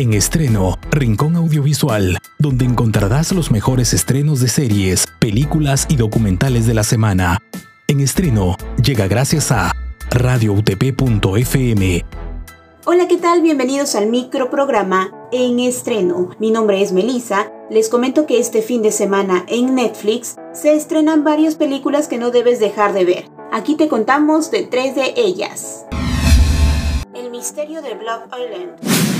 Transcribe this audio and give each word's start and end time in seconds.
En 0.00 0.14
estreno, 0.14 0.78
Rincón 0.92 1.34
Audiovisual, 1.34 2.18
donde 2.38 2.64
encontrarás 2.64 3.32
los 3.32 3.50
mejores 3.50 3.92
estrenos 3.92 4.38
de 4.38 4.46
series, 4.46 5.08
películas 5.18 5.86
y 5.88 5.96
documentales 5.96 6.68
de 6.68 6.74
la 6.74 6.84
semana. 6.84 7.38
En 7.88 7.98
estreno, 7.98 8.56
llega 8.80 9.08
gracias 9.08 9.50
a 9.50 9.72
radioutp.fm. 10.10 12.04
Hola, 12.84 13.08
¿qué 13.08 13.16
tal? 13.16 13.42
Bienvenidos 13.42 13.96
al 13.96 14.06
microprograma 14.06 15.10
En 15.32 15.58
Estreno. 15.58 16.30
Mi 16.38 16.52
nombre 16.52 16.80
es 16.80 16.92
Melissa. 16.92 17.50
Les 17.68 17.88
comento 17.88 18.24
que 18.24 18.38
este 18.38 18.62
fin 18.62 18.82
de 18.82 18.92
semana 18.92 19.44
en 19.48 19.74
Netflix 19.74 20.36
se 20.52 20.76
estrenan 20.76 21.24
varias 21.24 21.56
películas 21.56 22.06
que 22.06 22.18
no 22.18 22.30
debes 22.30 22.60
dejar 22.60 22.92
de 22.92 23.04
ver. 23.04 23.24
Aquí 23.50 23.74
te 23.74 23.88
contamos 23.88 24.52
de 24.52 24.62
tres 24.62 24.94
de 24.94 25.14
ellas. 25.16 25.86
El 27.14 27.32
misterio 27.32 27.82
de 27.82 27.94
Blood 27.94 28.26
Island. 28.26 29.17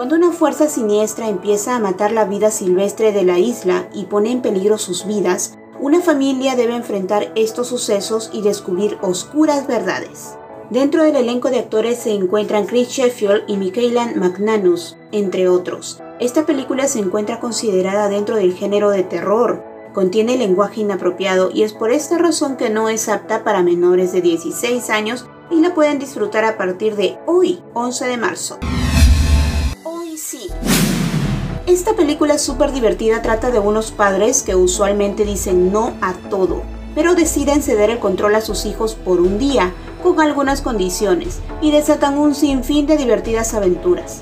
Cuando 0.00 0.16
una 0.16 0.32
fuerza 0.32 0.66
siniestra 0.66 1.28
empieza 1.28 1.76
a 1.76 1.78
matar 1.78 2.10
la 2.10 2.24
vida 2.24 2.50
silvestre 2.50 3.12
de 3.12 3.22
la 3.22 3.38
isla 3.38 3.86
y 3.92 4.06
pone 4.06 4.32
en 4.32 4.40
peligro 4.40 4.78
sus 4.78 5.04
vidas, 5.06 5.58
una 5.78 6.00
familia 6.00 6.56
debe 6.56 6.74
enfrentar 6.74 7.30
estos 7.34 7.68
sucesos 7.68 8.30
y 8.32 8.40
descubrir 8.40 8.96
oscuras 9.02 9.66
verdades. 9.66 10.38
Dentro 10.70 11.02
del 11.02 11.16
elenco 11.16 11.50
de 11.50 11.58
actores 11.58 11.98
se 11.98 12.12
encuentran 12.14 12.64
Chris 12.64 12.88
Sheffield 12.88 13.42
y 13.46 13.58
Michaela 13.58 14.10
McNanus, 14.16 14.96
entre 15.12 15.50
otros. 15.50 16.00
Esta 16.18 16.46
película 16.46 16.88
se 16.88 17.00
encuentra 17.00 17.38
considerada 17.38 18.08
dentro 18.08 18.36
del 18.36 18.54
género 18.54 18.88
de 18.88 19.02
terror, 19.02 19.62
contiene 19.92 20.38
lenguaje 20.38 20.80
inapropiado 20.80 21.50
y 21.52 21.62
es 21.62 21.74
por 21.74 21.92
esta 21.92 22.16
razón 22.16 22.56
que 22.56 22.70
no 22.70 22.88
es 22.88 23.10
apta 23.10 23.44
para 23.44 23.62
menores 23.62 24.12
de 24.12 24.22
16 24.22 24.88
años 24.88 25.26
y 25.50 25.60
la 25.60 25.74
pueden 25.74 25.98
disfrutar 25.98 26.46
a 26.46 26.56
partir 26.56 26.96
de 26.96 27.18
hoy, 27.26 27.62
11 27.74 28.06
de 28.06 28.16
marzo. 28.16 28.58
Sí. 30.22 30.48
Esta 31.66 31.94
película 31.96 32.36
súper 32.36 32.72
divertida 32.72 33.22
trata 33.22 33.50
de 33.50 33.58
unos 33.58 33.90
padres 33.90 34.42
que 34.42 34.54
usualmente 34.54 35.24
dicen 35.24 35.72
no 35.72 35.94
a 36.02 36.12
todo, 36.28 36.62
pero 36.94 37.14
deciden 37.14 37.62
ceder 37.62 37.88
el 37.88 37.98
control 37.98 38.34
a 38.34 38.42
sus 38.42 38.66
hijos 38.66 38.94
por 38.94 39.20
un 39.20 39.38
día, 39.38 39.72
con 40.02 40.20
algunas 40.20 40.60
condiciones, 40.60 41.40
y 41.62 41.70
desatan 41.70 42.18
un 42.18 42.34
sinfín 42.34 42.86
de 42.86 42.98
divertidas 42.98 43.54
aventuras. 43.54 44.20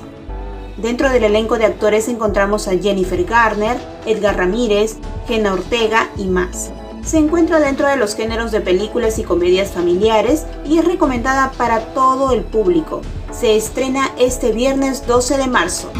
Dentro 0.77 1.09
del 1.09 1.25
elenco 1.25 1.57
de 1.57 1.65
actores 1.65 2.07
encontramos 2.07 2.69
a 2.69 2.77
Jennifer 2.77 3.25
Garner, 3.25 3.77
Edgar 4.05 4.37
Ramírez, 4.37 4.95
Jenna 5.27 5.53
Ortega 5.53 6.09
y 6.15 6.27
más. 6.27 6.71
Se 7.03 7.17
encuentra 7.17 7.59
dentro 7.59 7.87
de 7.87 7.95
los 7.95 8.15
géneros 8.15 8.51
de 8.51 8.61
películas 8.61 9.19
y 9.19 9.23
comedias 9.23 9.71
familiares 9.71 10.45
y 10.65 10.77
es 10.77 10.85
recomendada 10.85 11.51
para 11.51 11.93
todo 11.93 12.31
el 12.31 12.43
público. 12.43 13.01
Se 13.31 13.55
estrena 13.55 14.11
este 14.17 14.51
viernes 14.51 15.07
12 15.07 15.37
de 15.37 15.47
marzo. 15.47 15.91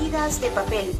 Vidas 0.00 0.40
de 0.40 0.48
papel. 0.48 0.92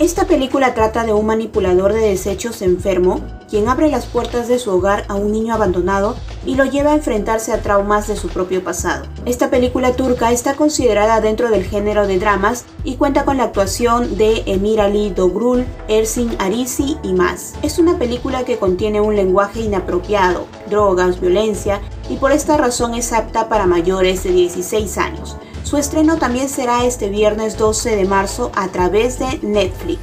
Esta 0.00 0.26
película 0.26 0.72
trata 0.72 1.04
de 1.04 1.12
un 1.12 1.26
manipulador 1.26 1.92
de 1.92 2.00
desechos 2.00 2.62
enfermo 2.62 3.20
quien 3.50 3.68
abre 3.68 3.90
las 3.90 4.06
puertas 4.06 4.48
de 4.48 4.58
su 4.58 4.70
hogar 4.70 5.04
a 5.08 5.14
un 5.14 5.30
niño 5.30 5.52
abandonado 5.52 6.16
y 6.46 6.54
lo 6.54 6.64
lleva 6.64 6.92
a 6.92 6.94
enfrentarse 6.94 7.52
a 7.52 7.60
traumas 7.60 8.08
de 8.08 8.16
su 8.16 8.28
propio 8.28 8.64
pasado. 8.64 9.04
Esta 9.26 9.50
película 9.50 9.92
turca 9.92 10.32
está 10.32 10.54
considerada 10.54 11.20
dentro 11.20 11.50
del 11.50 11.64
género 11.64 12.06
de 12.06 12.18
dramas 12.18 12.64
y 12.82 12.96
cuenta 12.96 13.26
con 13.26 13.36
la 13.36 13.44
actuación 13.44 14.16
de 14.16 14.42
Emir 14.46 14.80
Ali 14.80 15.10
Dogrul, 15.10 15.66
Ersin 15.86 16.34
Arisi 16.38 16.96
y 17.02 17.12
más. 17.12 17.52
Es 17.60 17.78
una 17.78 17.98
película 17.98 18.44
que 18.46 18.56
contiene 18.56 19.02
un 19.02 19.16
lenguaje 19.16 19.60
inapropiado, 19.60 20.46
drogas, 20.70 21.20
violencia 21.20 21.82
y 22.08 22.16
por 22.16 22.32
esta 22.32 22.56
razón 22.56 22.94
es 22.94 23.12
apta 23.12 23.50
para 23.50 23.66
mayores 23.66 24.22
de 24.22 24.32
16 24.32 24.96
años. 24.96 25.36
Su 25.70 25.76
estreno 25.76 26.16
también 26.16 26.48
será 26.48 26.84
este 26.84 27.08
viernes 27.10 27.56
12 27.56 27.94
de 27.94 28.04
marzo 28.04 28.50
a 28.56 28.72
través 28.72 29.20
de 29.20 29.38
Netflix. 29.40 30.00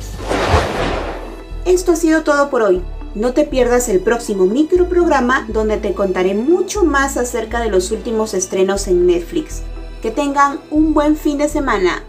Esto 1.66 1.92
ha 1.92 1.96
sido 1.98 2.24
todo 2.24 2.50
por 2.50 2.62
hoy. 2.62 2.82
No 3.16 3.34
te 3.34 3.44
pierdas 3.44 3.90
el 3.90 4.00
próximo 4.00 4.46
microprograma 4.46 5.46
donde 5.50 5.76
te 5.76 5.94
contaré 5.94 6.36
mucho 6.36 6.86
más 6.86 7.18
acerca 7.18 7.60
de 7.60 7.70
los 7.70 7.92
últimos 7.92 8.34
estrenos 8.34 8.88
en 8.88 9.08
Netflix. 9.08 9.62
Que 10.02 10.10
tengan 10.10 10.62
un 10.72 10.94
buen 10.94 11.18
fin 11.18 11.38
de 11.38 11.50
semana. 11.50 12.02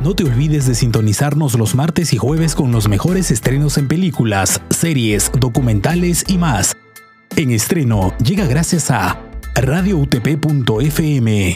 No 0.00 0.14
te 0.14 0.22
olvides 0.22 0.68
de 0.68 0.76
sintonizarnos 0.76 1.58
los 1.58 1.74
martes 1.74 2.12
y 2.12 2.16
jueves 2.16 2.54
con 2.54 2.70
los 2.70 2.88
mejores 2.88 3.32
estrenos 3.32 3.76
en 3.76 3.88
películas, 3.88 4.60
series, 4.70 5.32
documentales 5.36 6.24
y 6.28 6.38
más. 6.38 6.76
En 7.34 7.50
estreno 7.50 8.16
llega 8.18 8.46
gracias 8.46 8.92
a 8.92 9.29
radioutp.fm. 9.60 11.54